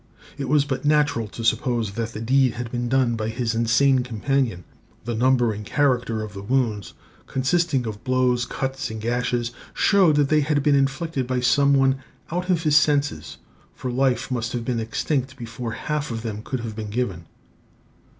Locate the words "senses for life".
12.77-14.31